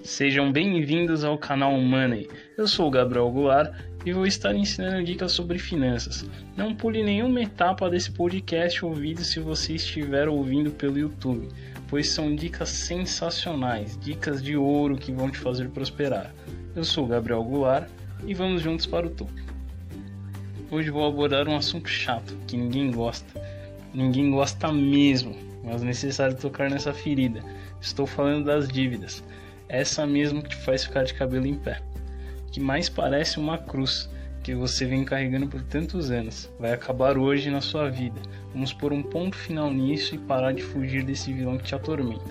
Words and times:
Sejam 0.00 0.50
bem-vindos 0.50 1.22
ao 1.22 1.36
canal 1.36 1.78
Money. 1.78 2.28
Eu 2.56 2.66
sou 2.66 2.88
o 2.88 2.90
Gabriel 2.90 3.30
Goulart 3.30 3.72
e 4.04 4.12
vou 4.12 4.26
estar 4.26 4.54
ensinando 4.54 5.04
dicas 5.04 5.32
sobre 5.32 5.58
finanças. 5.58 6.24
Não 6.56 6.74
pule 6.74 7.04
nenhuma 7.04 7.42
etapa 7.42 7.90
desse 7.90 8.10
podcast 8.10 8.84
ou 8.84 8.94
vídeo 8.94 9.22
se 9.22 9.38
você 9.38 9.74
estiver 9.74 10.28
ouvindo 10.28 10.70
pelo 10.72 10.98
YouTube, 10.98 11.46
pois 11.88 12.08
são 12.08 12.34
dicas 12.34 12.70
sensacionais, 12.70 13.96
dicas 14.00 14.42
de 14.42 14.56
ouro 14.56 14.96
que 14.96 15.12
vão 15.12 15.30
te 15.30 15.38
fazer 15.38 15.68
prosperar. 15.68 16.34
Eu 16.74 16.84
sou 16.84 17.04
o 17.04 17.08
Gabriel 17.08 17.44
Goulart 17.44 17.88
e 18.26 18.32
vamos 18.34 18.62
juntos 18.62 18.86
para 18.86 19.06
o 19.06 19.10
topo. 19.10 19.32
Hoje 20.70 20.90
vou 20.90 21.06
abordar 21.06 21.46
um 21.46 21.56
assunto 21.56 21.88
chato 21.88 22.34
que 22.48 22.56
ninguém 22.56 22.90
gosta. 22.90 23.40
Ninguém 23.92 24.30
gosta 24.30 24.72
mesmo, 24.72 25.36
mas 25.62 25.82
é 25.82 25.84
necessário 25.84 26.36
tocar 26.36 26.70
nessa 26.70 26.94
ferida. 26.94 27.40
Estou 27.80 28.06
falando 28.06 28.46
das 28.46 28.66
dívidas 28.68 29.22
essa 29.72 30.06
mesmo 30.06 30.42
que 30.42 30.50
te 30.50 30.56
faz 30.56 30.84
ficar 30.84 31.02
de 31.02 31.14
cabelo 31.14 31.46
em 31.46 31.54
pé, 31.54 31.80
que 32.52 32.60
mais 32.60 32.90
parece 32.90 33.40
uma 33.40 33.56
cruz 33.56 34.08
que 34.42 34.54
você 34.54 34.84
vem 34.84 35.02
carregando 35.02 35.46
por 35.46 35.62
tantos 35.62 36.10
anos. 36.10 36.50
Vai 36.60 36.72
acabar 36.72 37.16
hoje 37.16 37.48
na 37.48 37.62
sua 37.62 37.88
vida. 37.88 38.20
Vamos 38.52 38.72
pôr 38.72 38.92
um 38.92 39.02
ponto 39.02 39.34
final 39.34 39.72
nisso 39.72 40.14
e 40.14 40.18
parar 40.18 40.52
de 40.52 40.62
fugir 40.62 41.02
desse 41.04 41.32
vilão 41.32 41.56
que 41.56 41.64
te 41.64 41.74
atormenta. 41.74 42.30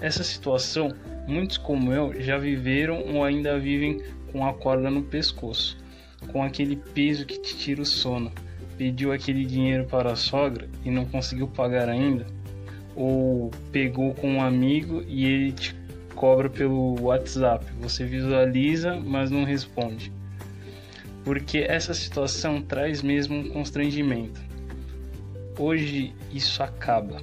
Essa 0.00 0.24
situação, 0.24 0.90
muitos 1.28 1.58
como 1.58 1.92
eu 1.92 2.18
já 2.18 2.38
viveram 2.38 3.04
ou 3.14 3.24
ainda 3.24 3.58
vivem 3.58 4.00
com 4.32 4.46
a 4.46 4.54
corda 4.54 4.90
no 4.90 5.02
pescoço, 5.02 5.76
com 6.32 6.42
aquele 6.42 6.76
peso 6.76 7.26
que 7.26 7.38
te 7.38 7.58
tira 7.58 7.82
o 7.82 7.86
sono. 7.86 8.32
Pediu 8.78 9.12
aquele 9.12 9.44
dinheiro 9.44 9.84
para 9.84 10.12
a 10.12 10.16
sogra 10.16 10.66
e 10.82 10.90
não 10.90 11.04
conseguiu 11.04 11.46
pagar 11.46 11.90
ainda, 11.90 12.26
ou 12.96 13.50
pegou 13.70 14.14
com 14.14 14.36
um 14.36 14.42
amigo 14.42 15.04
e 15.06 15.26
ele 15.26 15.52
te 15.52 15.74
cobra 16.20 16.50
pelo 16.50 17.00
WhatsApp. 17.00 17.64
Você 17.80 18.04
visualiza, 18.04 18.94
mas 18.94 19.30
não 19.30 19.42
responde. 19.42 20.12
Porque 21.24 21.64
essa 21.66 21.94
situação 21.94 22.60
traz 22.60 23.00
mesmo 23.00 23.38
um 23.38 23.48
constrangimento. 23.48 24.38
Hoje 25.58 26.14
isso 26.30 26.62
acaba 26.62 27.22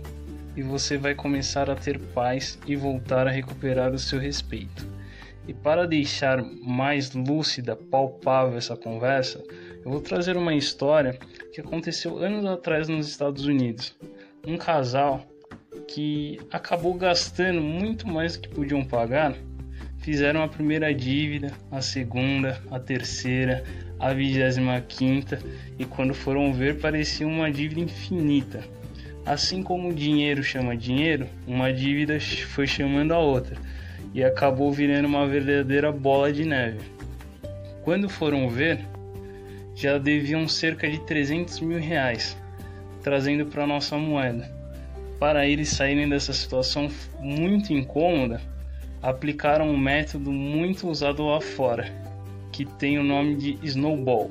e 0.56 0.64
você 0.64 0.98
vai 0.98 1.14
começar 1.14 1.70
a 1.70 1.76
ter 1.76 2.00
paz 2.00 2.58
e 2.66 2.76
voltar 2.76 3.28
a 3.28 3.32
recuperar 3.32 3.94
o 3.94 4.00
seu 4.00 4.20
respeito. 4.20 4.88
E 5.48 5.54
para 5.54 5.86
deixar 5.86 6.44
mais 6.64 7.14
lúcida, 7.14 7.76
palpável 7.76 8.58
essa 8.58 8.76
conversa, 8.76 9.44
eu 9.86 9.92
vou 9.92 10.02
trazer 10.02 10.36
uma 10.36 10.56
história 10.56 11.20
que 11.54 11.62
aconteceu 11.62 12.18
anos 12.18 12.48
atrás 12.48 12.88
nos 12.88 13.08
Estados 13.08 13.46
Unidos. 13.46 13.96
Um 14.46 14.58
casal 14.58 15.24
que 15.88 16.40
acabou 16.52 16.94
gastando 16.94 17.62
muito 17.62 18.08
mais 18.08 18.36
do 18.36 18.42
que 18.42 18.50
podiam 18.50 18.84
pagar, 18.84 19.34
fizeram 20.00 20.44
a 20.44 20.48
primeira 20.48 20.94
dívida, 20.94 21.52
a 21.72 21.82
segunda, 21.82 22.62
a 22.70 22.80
terceira, 22.80 23.64
a 24.00 24.14
vigésima 24.14 24.80
quinta 24.82 25.40
e 25.80 25.86
quando 25.86 26.14
foram 26.14 26.54
ver 26.54 26.80
parecia 26.80 27.26
uma 27.26 27.50
dívida 27.50 27.82
infinita. 27.82 28.64
Assim 29.26 29.64
como 29.64 29.90
o 29.90 29.94
dinheiro 29.94 30.44
chama 30.44 30.78
dinheiro, 30.78 31.28
uma 31.46 31.74
dívida 31.74 32.20
foi 32.20 32.68
chamando 32.68 33.14
a 33.14 33.20
outra 33.20 33.58
e 34.14 34.24
acabou 34.24 34.72
virando 34.72 35.08
uma 35.08 35.28
verdadeira 35.28 35.92
bola 35.92 36.32
de 36.32 36.46
neve. 36.46 36.80
Quando 37.84 38.10
foram 38.10 38.50
ver, 38.50 38.80
já 39.76 39.98
deviam 39.98 40.48
cerca 40.48 40.90
de 40.90 41.00
300 41.06 41.60
mil 41.62 41.80
reais, 41.80 42.38
trazendo 43.02 43.46
para 43.46 43.68
nossa 43.68 43.98
moeda 43.98 44.57
para 45.20 45.48
eles 45.48 45.70
saírem 45.70 46.08
dessa 46.08 46.34
situação 46.34 46.90
muito 47.20 47.74
incômoda, 47.74 48.42
aplicaram 49.02 49.70
um 49.70 49.78
método 49.78 50.32
muito 50.32 50.90
usado 50.90 51.26
lá 51.26 51.42
fora, 51.42 51.92
que 52.52 52.66
tem 52.66 52.98
o 52.98 53.04
nome 53.04 53.36
de 53.36 53.60
snowball, 53.64 54.30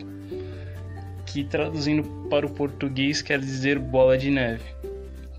que 1.25 1.45
traduzindo 1.45 2.03
para 2.29 2.47
o 2.47 2.51
português 2.51 3.23
quer 3.23 3.39
dizer 3.39 3.79
bola 3.79 4.17
de 4.17 4.31
neve, 4.31 4.65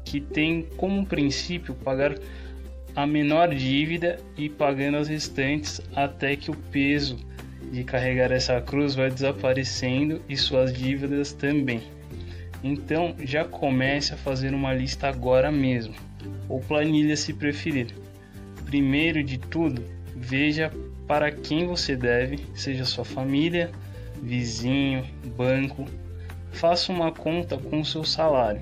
que 0.03 0.19
tem 0.19 0.63
como 0.77 1.05
princípio 1.05 1.73
pagar 1.75 2.15
a 2.95 3.05
menor 3.05 3.53
dívida 3.53 4.17
e 4.37 4.49
pagando 4.49 4.97
as 4.97 5.07
restantes 5.07 5.81
até 5.95 6.35
que 6.35 6.49
o 6.49 6.55
peso 6.55 7.17
de 7.71 7.83
carregar 7.83 8.31
essa 8.31 8.59
cruz 8.61 8.95
vai 8.95 9.11
desaparecendo 9.11 10.21
e 10.27 10.35
suas 10.37 10.73
dívidas 10.73 11.33
também. 11.33 11.96
Então 12.63 13.15
já 13.19 13.45
comece 13.45 14.13
a 14.13 14.17
fazer 14.17 14.53
uma 14.53 14.73
lista 14.73 15.07
agora 15.07 15.51
mesmo, 15.51 15.93
ou 16.49 16.59
planilha 16.59 17.15
se 17.15 17.33
preferir. 17.33 17.93
Primeiro 18.65 19.23
de 19.23 19.37
tudo, 19.37 19.83
veja 20.15 20.71
para 21.07 21.31
quem 21.31 21.65
você 21.67 21.95
deve, 21.95 22.39
seja 22.53 22.83
sua 22.83 23.05
família, 23.05 23.71
vizinho, 24.21 25.05
banco. 25.37 25.85
Faça 26.51 26.91
uma 26.91 27.11
conta 27.11 27.57
com 27.57 27.83
seu 27.83 28.03
salário. 28.03 28.61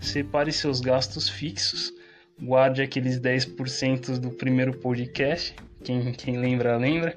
Separe 0.00 0.52
seus 0.52 0.80
gastos 0.80 1.28
fixos, 1.28 1.92
guarde 2.40 2.82
aqueles 2.82 3.20
10% 3.20 4.18
do 4.18 4.30
primeiro 4.30 4.72
podcast, 4.78 5.54
quem, 5.84 6.12
quem 6.12 6.38
lembra, 6.38 6.76
lembra, 6.76 7.16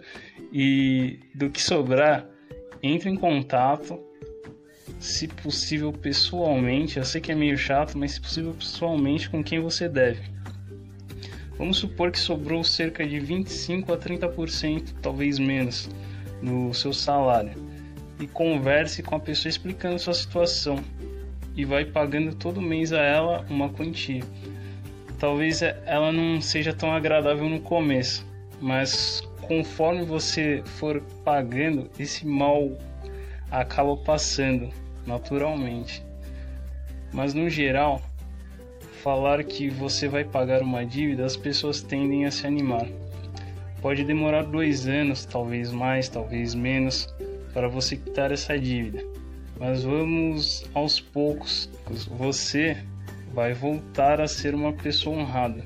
e 0.51 1.19
do 1.33 1.49
que 1.49 1.61
sobrar, 1.61 2.27
entre 2.83 3.09
em 3.09 3.15
contato 3.15 3.99
se 5.01 5.27
possível 5.27 5.91
pessoalmente. 5.91 6.97
Eu 6.97 7.03
sei 7.03 7.19
que 7.19 7.31
é 7.31 7.35
meio 7.35 7.57
chato, 7.57 7.97
mas 7.97 8.11
se 8.11 8.21
possível 8.21 8.53
pessoalmente 8.53 9.29
com 9.29 9.43
quem 9.43 9.59
você 9.59 9.89
deve. 9.89 10.21
Vamos 11.57 11.77
supor 11.77 12.11
que 12.11 12.19
sobrou 12.19 12.63
cerca 12.63 13.05
de 13.05 13.19
25 13.19 13.91
a 13.91 13.97
30%, 13.97 14.93
talvez 15.01 15.39
menos, 15.39 15.89
no 16.41 16.73
seu 16.73 16.93
salário. 16.93 17.51
E 18.19 18.27
converse 18.27 19.01
com 19.01 19.15
a 19.15 19.19
pessoa 19.19 19.49
explicando 19.49 19.97
sua 19.97 20.13
situação 20.13 20.83
e 21.55 21.65
vai 21.65 21.83
pagando 21.83 22.35
todo 22.35 22.61
mês 22.61 22.93
a 22.93 23.01
ela 23.01 23.45
uma 23.49 23.69
quantia. 23.69 24.23
Talvez 25.19 25.61
ela 25.61 26.11
não 26.11 26.39
seja 26.39 26.73
tão 26.73 26.91
agradável 26.91 27.49
no 27.49 27.59
começo, 27.59 28.25
mas 28.59 29.21
conforme 29.41 30.03
você 30.03 30.63
for 30.65 31.01
pagando, 31.23 31.89
esse 31.99 32.25
mal 32.25 32.71
acaba 33.51 33.97
passando 33.97 34.71
naturalmente. 35.05 36.03
Mas 37.11 37.33
no 37.33 37.49
geral, 37.49 38.01
falar 39.03 39.43
que 39.43 39.69
você 39.69 40.07
vai 40.07 40.23
pagar 40.23 40.61
uma 40.61 40.85
dívida, 40.85 41.25
as 41.25 41.35
pessoas 41.35 41.81
tendem 41.81 42.25
a 42.25 42.31
se 42.31 42.45
animar. 42.47 42.87
Pode 43.81 44.03
demorar 44.03 44.43
dois 44.43 44.87
anos, 44.87 45.25
talvez 45.25 45.71
mais, 45.71 46.07
talvez 46.07 46.53
menos, 46.53 47.13
para 47.53 47.67
você 47.67 47.97
quitar 47.97 48.31
essa 48.31 48.57
dívida. 48.57 49.03
Mas 49.59 49.83
vamos 49.83 50.65
aos 50.73 50.99
poucos. 50.99 51.69
Você 52.17 52.77
vai 53.33 53.53
voltar 53.53 54.21
a 54.21 54.27
ser 54.27 54.53
uma 54.53 54.73
pessoa 54.73 55.17
honrada. 55.17 55.63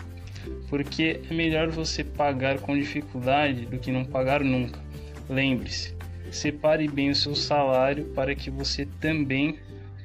Porque 0.69 1.21
é 1.29 1.33
melhor 1.33 1.69
você 1.69 2.03
pagar 2.03 2.59
com 2.59 2.77
dificuldade 2.77 3.65
do 3.65 3.79
que 3.79 3.91
não 3.91 4.05
pagar 4.05 4.43
nunca. 4.43 4.79
Lembre-se, 5.29 5.94
Separe 6.35 6.85
bem 6.89 7.11
o 7.11 7.15
seu 7.15 7.33
salário 7.33 8.11
para 8.13 8.35
que 8.35 8.51
você 8.51 8.85
também 8.99 9.57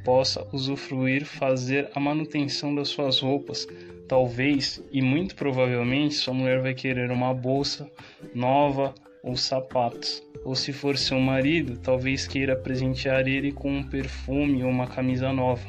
possa 0.04 0.46
usufruir, 0.52 1.24
fazer 1.24 1.90
a 1.92 1.98
manutenção 1.98 2.72
das 2.72 2.86
suas 2.86 3.18
roupas. 3.18 3.66
Talvez 4.06 4.80
e 4.92 5.02
muito 5.02 5.34
provavelmente 5.34 6.14
sua 6.14 6.32
mulher 6.32 6.60
vai 6.62 6.72
querer 6.72 7.10
uma 7.10 7.34
bolsa 7.34 7.90
nova 8.32 8.94
ou 9.24 9.36
sapatos. 9.36 10.22
Ou 10.44 10.54
se 10.54 10.72
for 10.72 10.96
seu 10.96 11.18
marido, 11.18 11.76
talvez 11.78 12.28
queira 12.28 12.54
presentear 12.54 13.26
ele 13.26 13.50
com 13.50 13.68
um 13.68 13.82
perfume 13.82 14.62
ou 14.62 14.70
uma 14.70 14.86
camisa 14.86 15.32
nova. 15.32 15.66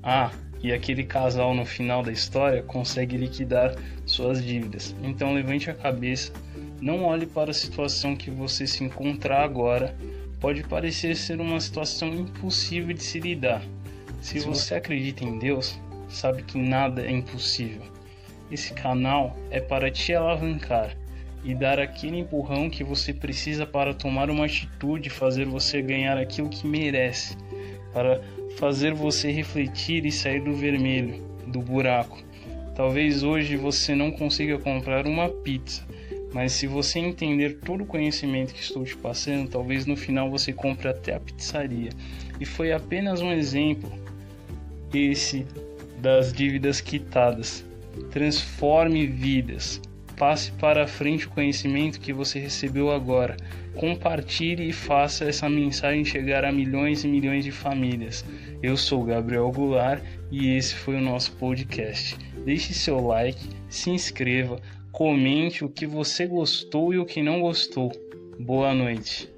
Ah, 0.00 0.30
e 0.62 0.72
aquele 0.72 1.02
casal 1.02 1.56
no 1.56 1.66
final 1.66 2.04
da 2.04 2.12
história 2.12 2.62
consegue 2.62 3.16
liquidar 3.16 3.74
suas 4.06 4.44
dívidas. 4.44 4.94
Então 5.02 5.34
levante 5.34 5.68
a 5.68 5.74
cabeça 5.74 6.32
não 6.80 7.04
olhe 7.04 7.26
para 7.26 7.50
a 7.50 7.54
situação 7.54 8.14
que 8.14 8.30
você 8.30 8.66
se 8.66 8.84
encontra 8.84 9.38
agora. 9.38 9.96
Pode 10.40 10.62
parecer 10.62 11.16
ser 11.16 11.40
uma 11.40 11.60
situação 11.60 12.08
impossível 12.14 12.94
de 12.94 13.02
se 13.02 13.18
lidar. 13.18 13.62
Se 14.20 14.38
você 14.40 14.74
acredita 14.74 15.24
em 15.24 15.38
Deus, 15.38 15.78
sabe 16.08 16.42
que 16.42 16.58
nada 16.58 17.04
é 17.04 17.10
impossível. 17.10 17.82
Esse 18.50 18.72
canal 18.72 19.36
é 19.50 19.60
para 19.60 19.90
te 19.90 20.14
alavancar 20.14 20.96
e 21.44 21.54
dar 21.54 21.78
aquele 21.78 22.18
empurrão 22.18 22.70
que 22.70 22.82
você 22.82 23.12
precisa 23.12 23.66
para 23.66 23.94
tomar 23.94 24.30
uma 24.30 24.46
atitude, 24.46 25.10
fazer 25.10 25.46
você 25.46 25.82
ganhar 25.82 26.16
aquilo 26.16 26.48
que 26.48 26.66
merece, 26.66 27.36
para 27.92 28.20
fazer 28.56 28.92
você 28.94 29.30
refletir 29.30 30.04
e 30.04 30.12
sair 30.12 30.40
do 30.40 30.54
vermelho, 30.54 31.22
do 31.46 31.60
buraco. 31.60 32.18
Talvez 32.74 33.22
hoje 33.22 33.56
você 33.56 33.94
não 33.94 34.10
consiga 34.10 34.58
comprar 34.58 35.06
uma 35.06 35.28
pizza, 35.28 35.84
mas 36.32 36.52
se 36.52 36.66
você 36.66 36.98
entender 36.98 37.58
todo 37.64 37.82
o 37.82 37.86
conhecimento 37.86 38.52
que 38.52 38.60
estou 38.60 38.84
te 38.84 38.96
passando, 38.96 39.48
talvez 39.48 39.86
no 39.86 39.96
final 39.96 40.30
você 40.30 40.52
compre 40.52 40.88
até 40.88 41.14
a 41.14 41.20
pizzaria. 41.20 41.90
E 42.38 42.44
foi 42.44 42.72
apenas 42.72 43.20
um 43.20 43.32
exemplo 43.32 43.90
esse 44.92 45.46
das 46.00 46.32
dívidas 46.32 46.80
quitadas. 46.80 47.64
Transforme 48.10 49.06
vidas. 49.06 49.80
Passe 50.16 50.50
para 50.52 50.86
frente 50.86 51.26
o 51.26 51.30
conhecimento 51.30 52.00
que 52.00 52.12
você 52.12 52.38
recebeu 52.38 52.90
agora. 52.90 53.36
Compartilhe 53.74 54.68
e 54.68 54.72
faça 54.72 55.24
essa 55.24 55.48
mensagem 55.48 56.04
chegar 56.04 56.44
a 56.44 56.50
milhões 56.50 57.04
e 57.04 57.08
milhões 57.08 57.44
de 57.44 57.52
famílias. 57.52 58.24
Eu 58.60 58.76
sou 58.76 59.04
Gabriel 59.04 59.50
Goulart 59.52 60.02
e 60.30 60.56
esse 60.56 60.74
foi 60.74 60.96
o 60.96 61.00
nosso 61.00 61.32
podcast. 61.32 62.16
Deixe 62.44 62.74
seu 62.74 62.98
like, 62.98 63.48
se 63.68 63.90
inscreva, 63.90 64.60
comente 64.98 65.64
o 65.64 65.68
que 65.68 65.86
você 65.86 66.26
gostou 66.26 66.92
e 66.92 66.98
o 66.98 67.06
que 67.06 67.22
não 67.22 67.40
gostou. 67.40 67.92
Boa 68.36 68.74
noite. 68.74 69.30